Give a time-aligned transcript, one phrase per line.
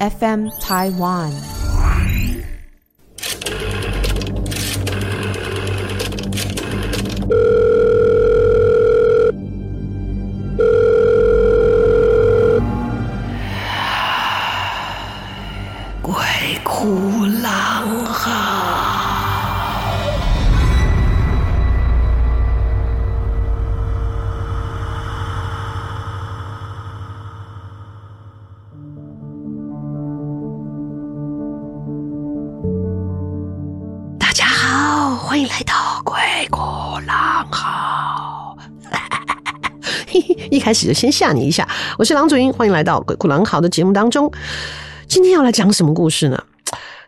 [0.00, 1.63] FM Taiwan。
[35.34, 36.14] 欢迎来到鬼
[36.48, 36.60] 哭
[37.08, 38.56] 狼嚎。
[40.06, 44.32] 嘿 嘿一开始就先吓你一下，我是郎祖英，欢迎来到鬼哭狼嚎的节目当中。
[45.08, 46.40] 今天要来讲什么故事呢？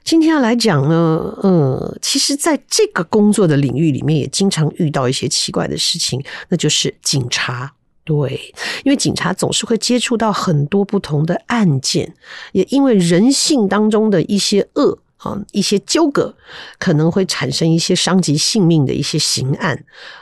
[0.02, 7.74] 今天要来讲呢，嗯，其实在这个工作的领域里面，也经常遇到一些奇怪的事情，那就是警察。
[8.02, 12.12] 对，因为警察总是会接触到很多不同的案件，
[12.50, 14.98] 也因为人性当中的一些恶。
[15.26, 16.32] 啊，一些纠葛
[16.78, 19.76] 可能会产生一些伤及性命的一些刑案，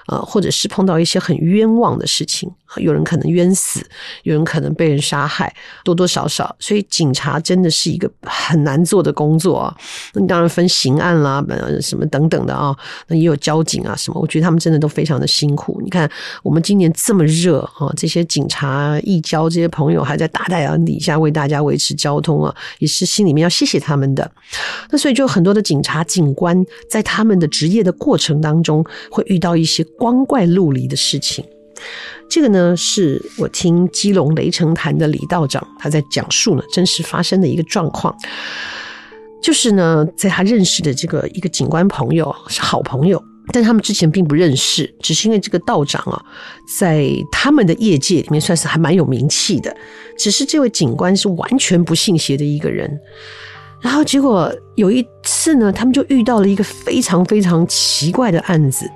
[0.06, 3.80] 啊，或者是碰到一些很冤枉的事情，有人可能冤死，
[4.22, 9.76] 有人可能被人杀害，多多少少，所以警察真的是一个很难做的工作啊。
[10.14, 11.44] 那你当然分刑案啦，
[11.80, 12.74] 什么等等的啊，
[13.08, 15.80] 那也有交警啊什么，我觉得他们真的都非常的辛苦。
[15.82, 16.10] 你看
[16.42, 24.30] 我们今年这么热啊，这些警察、一交这些朋友还在大太阳底下为大家维持交通啊，也是心里面要谢谢他们的。
[24.94, 31.44] 那所以就很多的警察、警官在他们的职业的过程当中，会遇到一些光怪陆离的事情。
[32.30, 38.14] 这个呢，是我听基隆雷城坛的李道长他在讲述呢真实发生的一个状况，
[39.42, 43.20] 就是呢，在他认识的这个一个警官朋友是好朋友，
[43.52, 46.24] 但他们之前并不认识，只是因为这个道长啊，
[46.78, 49.76] 在他们的业界里面算是还蛮有名气的，
[50.16, 52.96] 只是这位警官是完全不信邪的一个人。
[53.84, 58.90] 然后结果有一次呢，他们就遇到了一个非常非常奇怪的案子，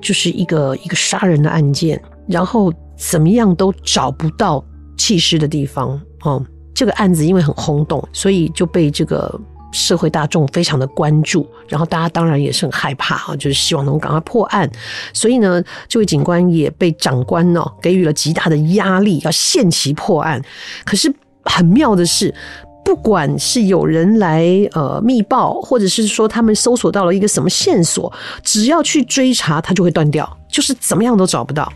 [0.00, 4.62] 就是一个一个杀人的案件，然后怎么样都找不到
[4.96, 6.44] 弃尸的地方哦。
[6.74, 14.68] 这个案子因为很轰动，所以就被这个社会大众非常的关注，然后大家当然也是很害怕啊，就是希望能够赶快破案。
[15.12, 20.42] 所以呢，这位警官也被长官呢给予了极大的压力，要限期破案。
[20.84, 22.34] 可是很妙的是。
[22.88, 28.10] 不管是有人来呃密报，或者是说他们搜索到了一个什么线索，
[28.42, 31.70] 只要去追查，他就会断掉，就是怎么样都找不到。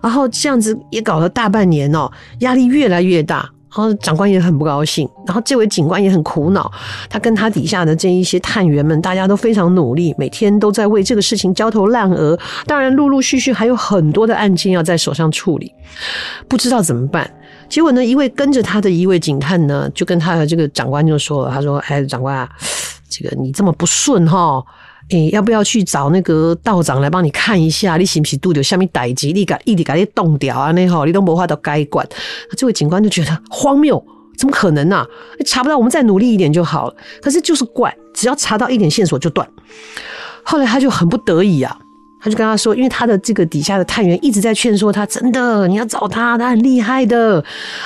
[0.00, 2.10] 然后这样子也搞了大半年哦，
[2.40, 6.68] 压力越来越大，然后长官也很不高兴，然后这位警官也很苦恼，
[7.08, 12.36] 他跟他底下的这一些探员们，大家都非常努力，每天都在为这个事情焦头烂额。
[12.66, 15.72] 当然，陆陆续续还有很多的案件要在手上处理，
[16.48, 17.32] 不知道怎么办。
[17.70, 22.50] 结果呢，一位跟着他的一位警探呢，就跟他的这个长官就说了：“他说，哎，长官啊，
[23.08, 24.60] 这个你这么不顺哈，
[25.10, 27.96] 诶，要不要去找那个道长来帮你看一下？
[27.96, 29.28] 你是不是肚里有什么代志？
[29.28, 30.72] 你敢一直敢你动掉啊？
[30.72, 32.04] 那好，你都没法都该管。”
[32.58, 34.04] 这位警官就觉得荒谬，
[34.36, 35.06] 怎么可能呢、啊？
[35.46, 36.96] 查不到，我们再努力一点就好了。
[37.22, 39.48] 可是就是怪，只要查到一点线索就断。
[40.42, 41.78] 后来他就很不得已啊。
[42.20, 47.42] 他就跟他说，因为他的这个底下的探员一直在劝说他，真的你要找他，他很厉害的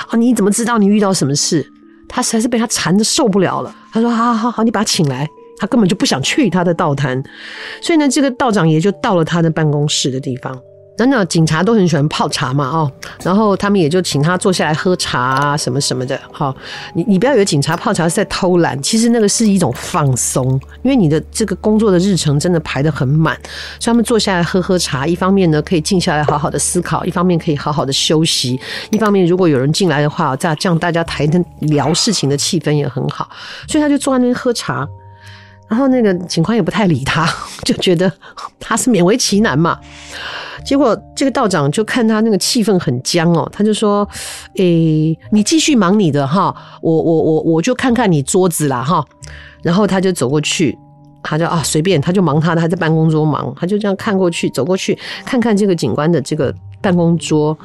[0.09, 0.17] 啊！
[0.17, 1.65] 你怎么知道你遇到什么事？
[2.07, 3.75] 他实在是被他缠的受不了了。
[3.91, 5.27] 他说：好好好，你把他请来。
[5.57, 7.23] 他根本就不想去他的道坛，
[7.81, 10.53] 所以呢，这个道长也就到了他的办公室的地方。
[10.97, 12.91] 真的，警察都很喜欢泡茶嘛，哦，
[13.21, 16.17] 然后他们也就请他坐下来喝茶，什么什么的。
[16.31, 16.55] 好，
[16.93, 20.49] 你你不要以为警察泡茶是在偷懒，其实那个是一种放松，
[20.83, 23.35] 因为你的这个工作的日程真的排得很满，
[23.77, 28.57] 所以他们坐下来喝喝茶，一方面呢可以静下来好好的思考，一方面可以好好的休息，
[28.89, 31.29] 一方面如果有人进来的话，这样这样大家谈
[31.59, 33.29] 聊事情的气氛也很好，
[33.67, 34.87] 所以他就坐在那边喝茶，
[35.67, 37.27] 然后那个警官也不太理他，
[37.65, 38.09] 就觉得
[38.61, 39.77] 他是勉为其难嘛。
[40.65, 44.07] 结果这个道长就看他那个气氛很僵哦，他就说
[44.57, 49.05] ：“诶、你继续忙你的哈，我我我我就看看你桌子啦哈。”
[49.61, 50.77] 然后他就走过去，
[51.21, 57.55] 他就啊随便，他就忙他的，他在办公桌忙，他就这样看过去，走过去看看这个警官的这个办公桌，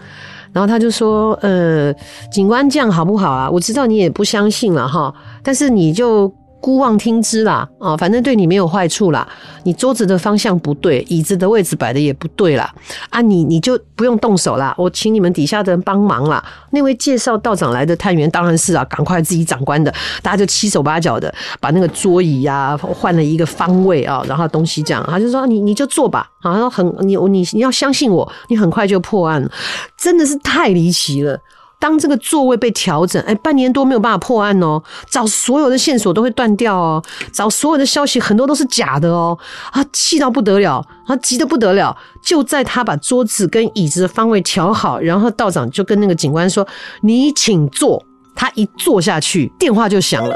[0.52, 1.92] 然后他就说：“呃，
[2.30, 3.50] 警官这样好不好啊？
[3.50, 6.30] 我知道你也不相信了哈，但是你就。”
[6.60, 9.26] 姑妄听之啦，啊，反正对你没有坏处啦。
[9.64, 12.72] 你桌子的方向不对，椅子的位置摆的也不对啦。
[13.08, 16.42] 啊，你你就不用动手啦，我请你们底下的人帮忙啦。
[16.70, 19.92] 那位介绍道长来的探员当然是啊，赶快自己长官的，
[20.22, 29.50] 大家就七手八脚的把那个桌椅啊换了一个方位啊，然后东西这样，他就说你你就坐吧，啊，然后很你你你要相信我，你很快就破案了，
[29.96, 31.38] 真的是太离奇了。
[31.80, 34.80] 当这个座位被调整，哎，半年多没有办法破案哦，
[35.10, 39.36] 找所有的线索都会断掉哦，找所有的消息很多都是假的哦，
[39.72, 41.96] 啊，气到不得了，啊，急得不得了。
[42.22, 46.66] 就在他把桌子跟椅子的方位调好，然后道长就跟那个警官说
[47.02, 48.04] ：“你请坐。”
[48.36, 50.34] 他一坐下去，电话就响了。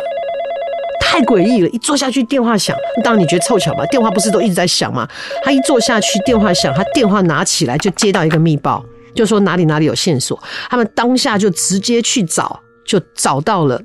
[1.01, 1.69] 太诡异了！
[1.69, 2.77] 一坐下去，电话响。
[3.03, 3.85] 当然你觉得凑巧吧？
[3.87, 5.07] 电话不是都一直在响吗？
[5.45, 10.39] 他一坐下去，电话响，他电话拿起来就接到一个密报，就说哪里哪里有线索。
[10.69, 13.81] 他们当下就直接去找，就找到了，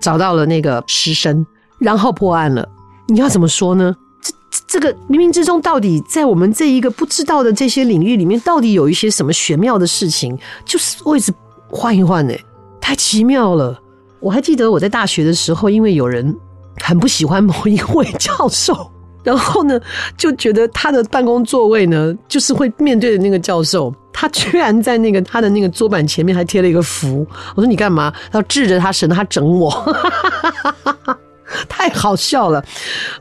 [0.00, 1.44] 找到了那个尸身，
[1.78, 2.68] 然后破案了。
[3.08, 3.94] 你要怎么说呢？
[4.20, 4.32] 这
[4.66, 10.38] 这个冥冥之中，到底在我们这一个不知道的这些领域里面，到底有一些什么玄妙的事情？
[10.64, 11.32] 就是位置
[11.68, 12.38] 换一换，哎，
[12.80, 13.78] 太奇妙了。
[14.20, 16.36] 我还记得我在大学的时候，因为有人。
[16.84, 18.92] 很不喜欢某一位教授，
[19.24, 19.80] 然后呢，
[20.14, 27.26] 就觉得他的办公座位呢，就是会面对着那个教授，他居然在那个他的那个桌板前面还贴了一个符。
[27.54, 28.10] 我说你干嘛？
[28.32, 29.70] 他说治着他，省得他整我。
[31.68, 32.64] 太好笑了，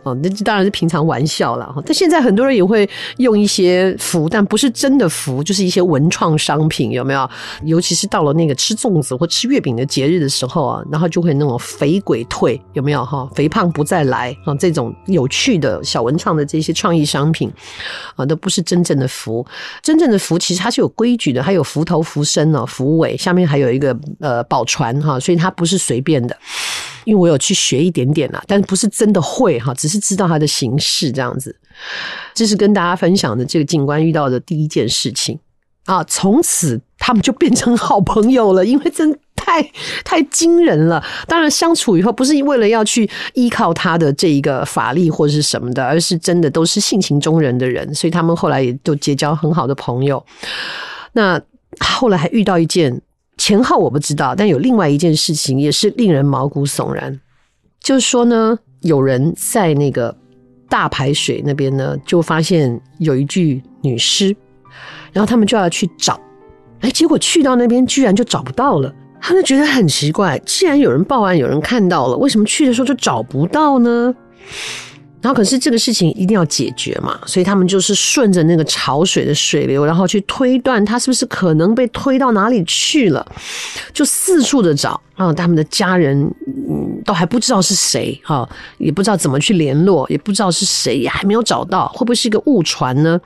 [0.04, 1.82] 哦，那当然是平常玩笑了哈。
[1.86, 7.30] 但现在很多人也会用一些符，但不是真的符，就是一些文创商品，有没有？
[7.64, 13.30] 尤其是到了那个吃粽子或吃月饼的节日的时候啊，然后就会那种肥鬼退，有没有哈？
[13.34, 17.52] 肥胖不再来啊，这种有趣的小文创的这些创意商品
[18.16, 19.46] 啊，都不是真正的符。
[19.82, 26.36] 真正的符其实它是有规矩的，它有符头、符身哦，符尾下面还有一个呃宝船哈，所以它不是随便的。
[27.06, 31.56] 因为我有去学一点点啦，但不是真的会哈，只是知道它的形式这样子。
[32.34, 35.40] 这是跟大家分享的这个警官遇到的第一件事情
[35.86, 39.62] 啊，从此他们就变成好朋友了，因为真太
[40.04, 41.04] 太惊人了。
[41.28, 50.26] 当然相处以后不是为了要去依靠他的这一个法力或者是什么的，而是真的都是性情中人的人，所以他们后来也都结交很好的朋友。
[51.14, 51.40] 那
[51.80, 53.02] 后来还遇到一件。
[53.46, 57.20] 前后我不知道，但有另外一件事情也是令人毛骨悚然，
[57.80, 60.18] 就是说呢，有人在那个
[60.68, 64.36] 大排水那边呢，就发现有一具女尸，
[65.14, 66.20] 然后他们就要去找，
[66.80, 74.16] 哎，结果去到那边居然就找不到了，他们觉得很奇怪，既然有人报案，有人看到了，为什么去的时候就找不到呢？
[75.26, 83.26] 然后可是这个事情一定要解决嘛，所以他们就是顺着那个潮水的水流，然后去推断他是不是可能被推到哪里去了，
[83.92, 86.16] 就四处的找，然后他们的家人
[86.70, 93.20] 嗯都还不知道是谁哈，也不知道怎么去联络，也不知道是谁，也还没有找到，会不会是一个误传呢？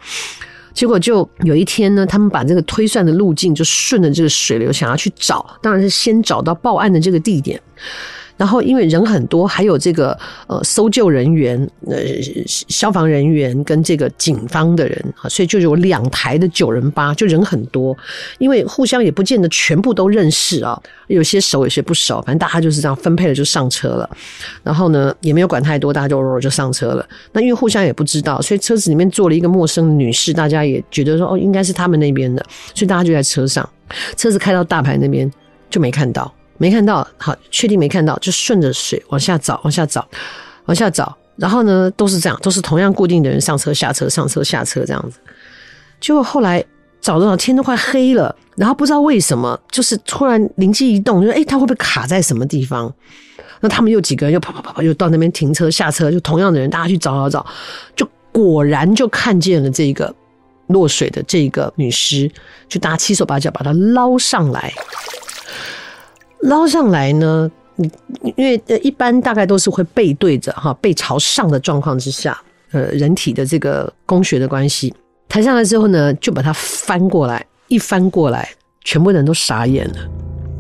[0.74, 7.62] 结果就有一天呢，他们把这个推算的路径就顺着这个水流想要去找，当然是先找到报案的这个地点。
[8.40, 11.98] 然后因为人很多，还有这个呃搜救人员、呃
[12.48, 17.96] 消防人员跟这个警方的人啊，所以就有两台的九人八，就人很多。
[18.38, 24.10] 因为互相也不见得全部都认识啊，有些熟，有些不熟，反正大家就是这样分配了就上车了。
[24.64, 27.06] 然后呢，也没有管太多，大家就就上车了。
[27.34, 32.42] 那因为互相也不知道，所以车子里面坐了一个陌生的女士，大家也觉得说哦，应该是他们那边的，
[32.74, 33.68] 所以大家就在车上。
[34.16, 35.30] 车子开到大排那边
[35.70, 36.34] 就没看到。
[36.60, 40.08] 没看到，好，确定没看到，就顺着水往下找，往下找，
[40.66, 41.18] 往下找。
[41.38, 45.18] 然后呢，都是这样，都是同样固定的人上车下车，上车下车这样子。
[46.02, 46.64] 结果后来
[47.02, 52.94] 找到天都快黑了，然后不知道为什么，就是突然灵机一动，就说：“哎，他会不会卡在什么地方？”
[53.62, 57.46] 那他们又几个人又跑跑跑跑，又到那边停车下车，就同样的人，大家去找找找，
[57.96, 60.14] 就果然就看见了这个
[60.68, 62.30] 落水的这个女尸，
[62.68, 64.74] 就大家七手八脚把她捞上来。
[66.42, 67.92] 捞上来呢，你
[68.36, 72.40] 因为呃一般大概都是会背对着哈，背朝上的状况之下，
[72.72, 74.94] 呃，人体的这个工学的关系，
[75.28, 78.50] 抬上来之后呢，就把它翻过来，一翻过来，
[78.84, 79.96] 全部人都傻眼了。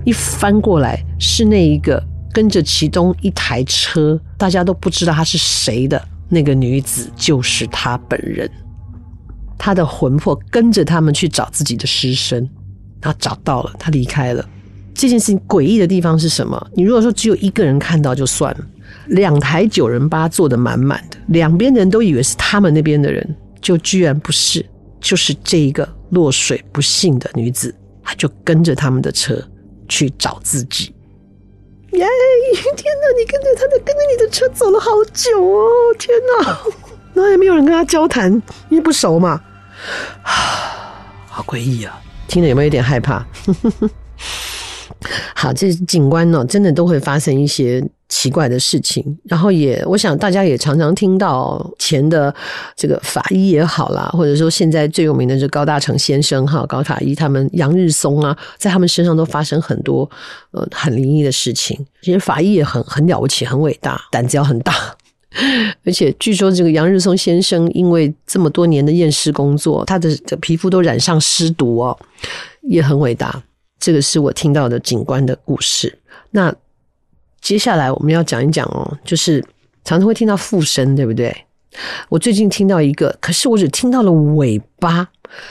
[0.06, 2.02] 一翻过来是那一个
[2.34, 8.50] 跟着其中一台车，大家都不知道她是谁的那个女子，就是她本人。
[9.62, 12.50] 他的魂魄跟着他们去找自己的尸身，
[13.02, 14.44] 他找到了，他离开了。
[15.00, 16.68] 这件事情诡异的地方是什么？
[16.74, 18.60] 你如果说只有一个人看到就算了，
[19.08, 24.66] 两台九人八坐的满满的，两边的人都以为是他们那边的人，就居然不是，
[25.00, 29.42] 就是这一个落水不幸的女子，她就跟着他们的车
[29.88, 30.94] 去找自己。
[31.94, 32.00] 耶！
[32.02, 35.70] 天哪，你跟着他的，跟着你的车走了好久哦！
[35.98, 36.14] 天
[36.44, 36.60] 哪，
[37.16, 38.30] 那也没有人跟他交谈，
[38.68, 39.42] 因为不熟嘛。
[40.22, 41.98] 好诡异啊！
[42.28, 43.26] 听了有没有一点害怕？
[45.36, 52.34] 好，这警官呢，真的都会发生一些奇怪的事情，然后也，我想大家也常常听到前的
[52.76, 60.10] 这个法医也好啦，或者说现在最有名的是高大成先生哈，高法医他们杨日松啊，在他们身上都发生很多
[60.52, 61.86] 呃很灵异的事情。
[62.02, 64.74] 其实法医也很很了不起，很伟大，胆子要很大。
[65.86, 70.10] 而且据说这个杨日松先生因为这么多年的验尸工作，他的
[70.42, 71.98] 皮肤都染上尸毒哦，
[72.64, 73.42] 也很伟大。
[73.80, 76.00] 这个是我听到的警官的故事。
[76.32, 76.54] 那。
[77.42, 79.42] 接下来我们要讲一讲哦，就是
[79.86, 81.34] 常常会听到附身，对不对？
[82.10, 85.08] 我最近听到一个，可是我只听到了尾巴，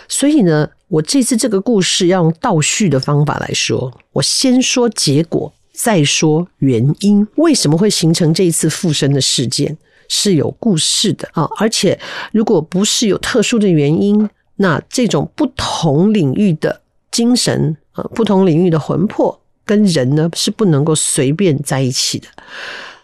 [0.07, 9.79] 所以呢，我这次这个故事要用倒叙的方法来说，我先说结果，再说原因，为什么会形成这一次附身的事件，
[10.11, 11.49] 是有故事的啊！
[11.59, 11.99] 而且
[12.33, 16.83] 如果不是有特殊的原因，那这种不同领域的
[17.19, 19.43] 精神啊，不同领域的魂魄。
[19.65, 22.29] 跟人呢是不能够随便在一起的。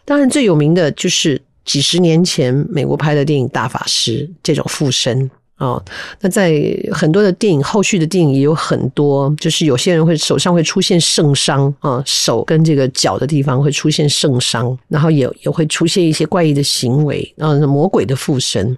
[0.06, 5.28] 当然，最有名的就是几十年前美国拍的电影《大法师》这种附身。
[5.58, 5.80] 哦，
[6.20, 6.52] 那在
[6.90, 18.76] 很多的电影后续的电影也有很多，就是有些人会手上会出现圣伤啊，手跟这个脚的地方会出现圣伤，然后也也会出现一些怪异的行为，然后魔鬼的附身。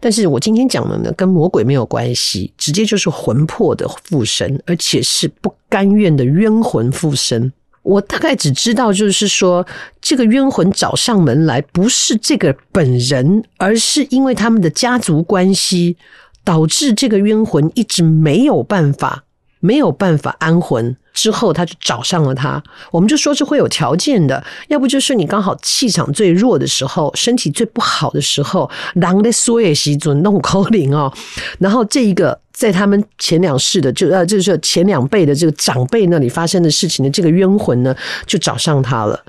[0.00, 7.52] 但是我今天讲的呢，跟魔鬼没有关系，直接就是魂魄的附身，而且是不甘愿的冤魂附身。
[7.84, 9.64] 我大概只知道，就是说，
[10.00, 15.96] 这个冤魂找上门来，不是这个本人，而是因为他们的家族关系，
[16.42, 19.24] 导致这个冤魂一直没有办法，
[19.60, 20.96] 没有办法安魂。
[21.12, 22.60] 之后他就找上了他，
[22.90, 31.12] 我们就说是会有条件的，要不就是你刚好气场最弱的时候，身体最不好的时候，狼的缩也习准弄口令哦，
[31.60, 37.94] 然后这一个在他们前两世的就呃就是前两辈的这个长辈那里发生的事情的这个冤魂呢，
[38.24, 39.22] 就找上他了，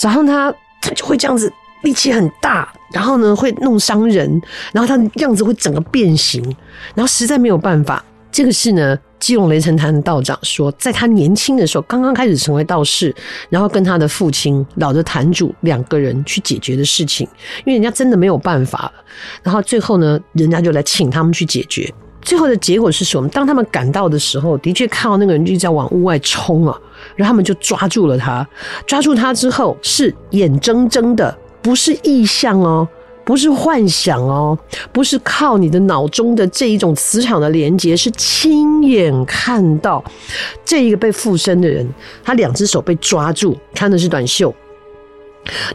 [0.00, 4.40] 找上他他就会这样子力气很大，然后呢会弄伤人，
[4.72, 6.42] 然后他的样子会整个变形，
[6.94, 8.98] 然后实在没有办法，这个事呢。
[9.20, 13.14] 基隆雷神坛的道长说，在他年轻的时候，刚刚开始成为道士，
[13.50, 18.92] 然后跟他的父亲老的坛主两个人去解决的事情，因为人家真的没有办法了。
[19.42, 21.92] 然后最后呢，人家就来请他们去解决。
[22.22, 23.28] 最后的结果是什么？
[23.28, 26.78] 当他们赶到的时候，的确看到那个人就在往屋外冲啊，
[27.16, 28.46] 然后他们就抓住了他。
[28.86, 32.86] 抓住他之后，是眼睁睁的，不是意象哦。
[33.22, 34.58] 不是幻想哦，
[34.90, 40.02] 不是靠你的脑中的这一种磁场的连接，是亲眼看到
[40.64, 41.88] 这一个被附身的人，
[42.24, 44.52] 他两只手被抓住，穿的是短袖，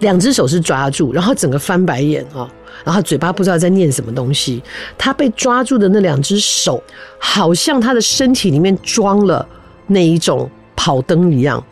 [0.02, 2.50] 两只手是抓住，然后整个翻白眼啊，
[2.84, 4.62] 然后嘴巴不知道在念什么东西。
[4.98, 6.82] 他被抓住的那两只手，
[7.20, 9.48] 好像他的身体里面装了
[9.88, 11.64] 那一种跑灯一样。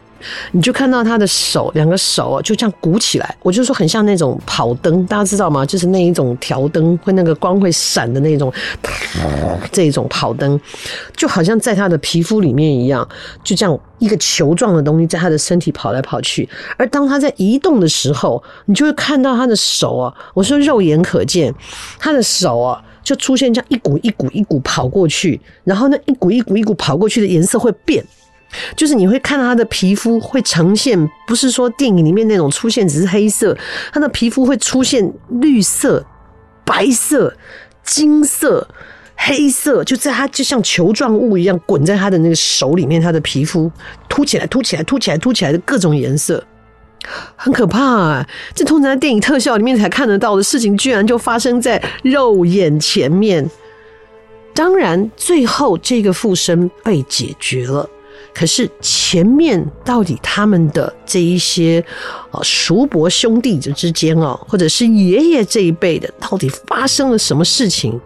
[0.51, 3.35] 你就看到他的手，两个手啊，就这样鼓起来。
[3.41, 5.65] 我就说很像那种跑灯，大家知道吗？
[5.65, 8.51] 就是那一种条灯，会那个光会闪的那种，
[9.71, 10.59] 这种跑灯，
[11.15, 13.07] 就好像在他的皮肤里面一样，
[13.43, 16.47] 就这样一个球状的东西在他的身体跑来跑去。
[16.77, 21.53] 而当他在移动的时候，你就会看到他的手啊，我说肉眼可见，
[21.99, 28.03] 他的手啊，就出现这样一股一股一股跑过去，然后那一股一股一股跑过去的颜色会变。
[28.75, 33.57] 就是你会看到他的皮肤会呈现，不是说电影里面那种出现只是黑色，
[33.91, 36.05] 他的皮肤会出现绿色、
[36.65, 37.35] 白色、
[37.83, 38.67] 金色、
[39.15, 43.71] 黑色，就在他就像球状物一样滚在他的那个手里面，他的皮肤
[44.07, 46.43] 凸起来、凸起来、凸起来、凸起来的各种颜色，
[47.35, 48.27] 很可怕啊！
[48.55, 53.49] 这通常在电影特效里面才看得到的事情，居然就发生在肉眼前面。
[54.55, 57.89] 当然，最后这个附身被解决了。
[58.33, 61.83] 可是前面到底他们的这一些
[62.31, 67.99] 呃叔伯兄弟之间哦，或者是爷爷这一辈的，到底发生了什么事情？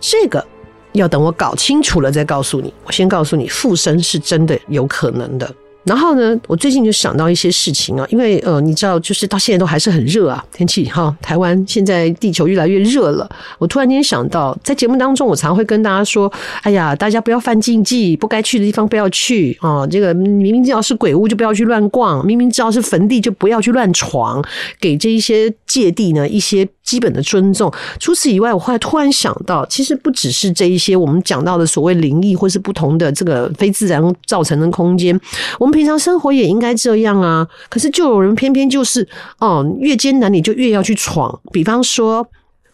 [0.00, 0.44] 这个
[0.92, 2.72] 要等我搞清楚了再告诉你。
[2.84, 5.54] 我先告诉你，附身是真的有可能的。
[5.84, 11.14] 然后呢，我最近就想到一些事情啊，因为呃，你知道，就是到现在都还是很热啊，天气哈。
[11.20, 13.28] 台湾现在地球越来越热了。
[13.58, 16.32] 我突然间想到，在节目当中，我常会跟大家说
[16.64, 19.86] ：“哎呀，大家不要犯禁忌，不该去的地方不要去啊。
[19.86, 24.42] 这个明明知道是鬼屋，就不要去乱逛；明明知道是坟地，就不要去乱闯。
[24.80, 27.70] 给这一些界地呢一些基本的尊重。
[28.00, 35.20] 除此以外，我后来突然想到，其实不只是这一些我们讲到的所谓灵异，或是不同的这个非自然造成的空间，
[35.58, 35.73] 我们。
[35.74, 39.06] 平常生活也应该这样啊，可是就有人偏偏就是
[39.40, 41.40] 哦，越艰难你就越要去闯。
[41.52, 42.24] 比方说，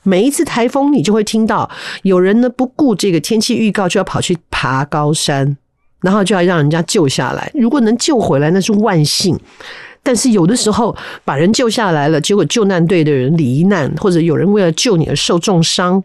[0.02, 1.68] 每一次台风，你就会听到
[2.02, 5.56] 有人呢不顾这个天气预告，就要跑去爬高山，
[6.02, 7.50] 然后就要让人家救下来。
[7.54, 9.38] 如果能救回来，那是万幸。
[10.02, 16.02] 但是有的时候把人救下来了，结果救难队的人罹难，或者有人为了救你而受重伤，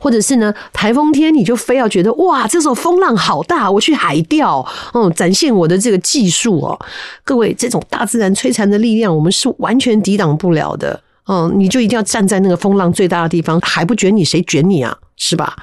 [0.00, 6.78] 或者是呢台风天你就非要觉得哇，这时候风浪好大，我去海钓，嗯，展现我的这个技术哦。
[7.24, 11.00] 各位，这种大自然摧残的力量，我们是完全抵挡不了的。
[11.26, 14.96] 嗯，你就一定要站在那个风浪最大的地方，还不卷你，谁卷你啊？
[15.16, 15.56] 是吧？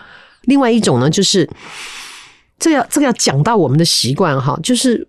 [0.44, 1.50] 另外一种呢，就是
[2.60, 5.08] 这要这个要讲到我们的习惯哈，就是。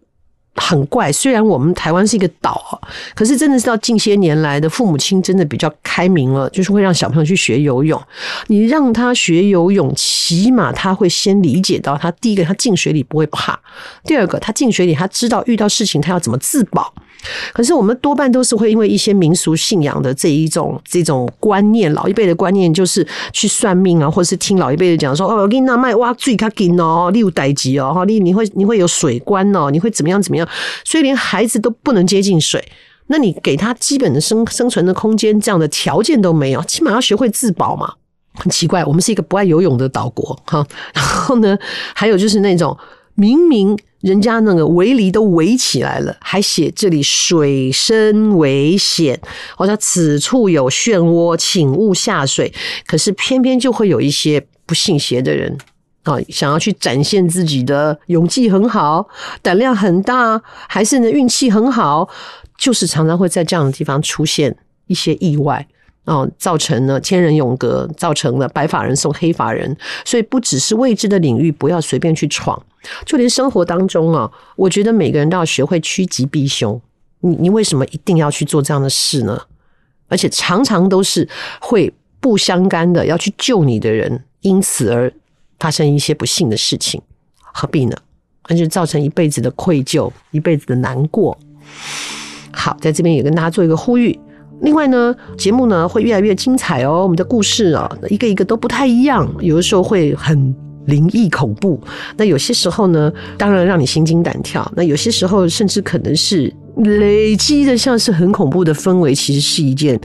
[0.57, 2.81] 很怪，虽然我们台湾是一个岛，
[3.15, 8.01] 可是真的是到近些年来的父母亲真的比较开明了，就是会让小朋友去学游泳。
[8.49, 13.59] 你让他学游泳，起码他会先理解到，他第一个他进水里不会怕，
[14.05, 16.93] 第二个他进水里他知道遇到事情他要怎么自保。
[17.53, 30.49] 可是我们多半都是会因为一些民俗信仰的这一种这种观念，老一辈的观念就是去算命啊，或者是听老一辈的讲说，哦，我给你那卖挖最卡紧哦，你有代志哦，你你会你会有水关哦，你会怎么样怎么样，
[30.85, 32.65] 所以连孩子都不能接近水。
[33.09, 37.93] 那你给他基本的生生存的空间，这样的条件都没有，起码要学会自保嘛。
[38.35, 40.67] 很奇怪，我们是一个不爱游泳的岛国哈。
[40.93, 41.57] 然后呢，
[41.95, 42.77] 还有就是那种
[43.17, 43.77] 明明。
[44.03, 49.21] 人家那个围篱都围起来了，还写这里水深危险，
[49.57, 52.53] 好像此处有漩涡，请勿下水。
[52.87, 55.59] 可是偏偏就会有一些不信邪的人
[56.05, 59.09] 啊，想要去展现自己的勇气很好，
[59.43, 62.09] 胆量很大，还是呢运气很好，
[62.57, 64.57] 就是常常会在这样的地方出现
[64.87, 65.67] 一些意外。
[66.07, 72.61] 哦，造成了千人永隔，造成了白发人送黑发人，所以不只是未知的领域，不要随便去闯。
[73.05, 76.81] 就连生活当中啊，我觉得每个人都要学会趋吉避凶。
[77.21, 79.41] 你你为什么一定要去做这样的事呢？
[80.09, 81.29] 而且常常都是
[81.61, 85.13] 会不相干的要去救你的人，因此而
[85.59, 87.03] 发生一些不幸的事情，
[87.53, 87.97] 何必呢？
[88.49, 91.37] 那就造成一辈子的愧疚，一辈子的难过。
[92.53, 94.17] 好，在这边也跟大家做一个呼吁。
[94.61, 97.03] 另外呢，节目呢会越来越精彩哦。
[97.03, 100.55] 我们的故事啊，一个一个都不太一样，有的时候会很
[100.87, 101.81] 灵异恐怖，
[102.17, 104.71] 那有些时候呢，当然让你心惊胆跳。
[104.75, 110.01] 那有些时候甚至可能是累积的，像是很恐怖的氛围，其实是一件。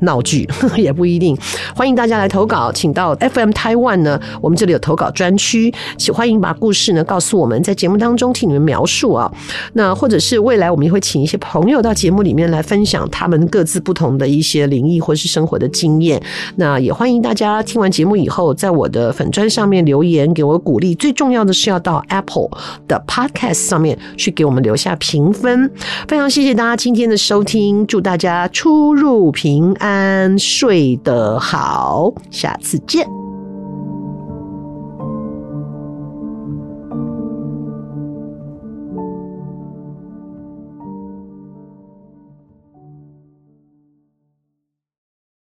[0.00, 1.36] 闹剧 也不一定，
[1.74, 5.72] 欢迎大家来投稿，请到 FM Taiwan 呢，我们这里有投稿专区，
[6.12, 9.30] 欢迎把故事呢告诉我们，在节目当中替你们描述啊。
[9.74, 16.20] 那或者是未来我们也会请一些朋友到节目里面来分享他们各自不同的一些灵异或是生活的经验。
[16.56, 20.94] 那也欢迎大家听完节目以后，在我的粉砖上面留言给我鼓励。
[20.94, 22.48] 最重要的是要到 Apple
[22.88, 25.70] 的 Podcast 上面去给我们留下评分。
[26.08, 29.89] 非常谢谢大家今天的收听，祝大家出入平安。
[29.90, 33.19] 安睡得好，下次见。